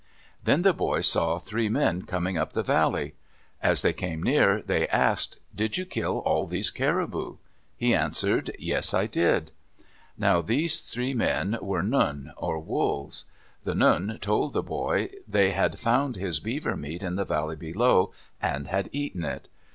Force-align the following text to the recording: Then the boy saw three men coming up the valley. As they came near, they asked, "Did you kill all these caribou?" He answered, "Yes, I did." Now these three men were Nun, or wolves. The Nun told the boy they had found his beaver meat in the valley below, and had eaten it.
Then 0.43 0.63
the 0.63 0.73
boy 0.73 1.01
saw 1.01 1.37
three 1.37 1.69
men 1.69 2.01
coming 2.07 2.35
up 2.35 2.53
the 2.53 2.63
valley. 2.63 3.13
As 3.61 3.83
they 3.83 3.93
came 3.93 4.23
near, 4.23 4.63
they 4.63 4.87
asked, 4.87 5.37
"Did 5.53 5.77
you 5.77 5.85
kill 5.85 6.17
all 6.25 6.47
these 6.47 6.71
caribou?" 6.71 7.37
He 7.77 7.93
answered, 7.93 8.49
"Yes, 8.57 8.95
I 8.95 9.05
did." 9.05 9.51
Now 10.17 10.41
these 10.41 10.79
three 10.79 11.13
men 11.13 11.55
were 11.61 11.83
Nun, 11.83 12.33
or 12.35 12.57
wolves. 12.57 13.25
The 13.63 13.75
Nun 13.75 14.17
told 14.21 14.53
the 14.53 14.63
boy 14.63 15.11
they 15.27 15.51
had 15.51 15.77
found 15.77 16.15
his 16.15 16.39
beaver 16.39 16.75
meat 16.75 17.03
in 17.03 17.15
the 17.15 17.23
valley 17.23 17.55
below, 17.55 18.11
and 18.41 18.67
had 18.69 18.89
eaten 18.91 19.23
it. 19.23 19.49